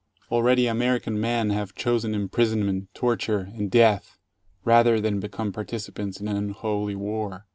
[0.31, 4.17] Already American men have chosen imprisonment, torture, and death,
[4.65, 7.45] rather than become participants in an unholy war.